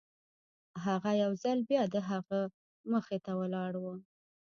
[0.85, 2.39] هغه يو ځل بيا د هغه
[2.91, 3.85] مخې ته ولاړ و.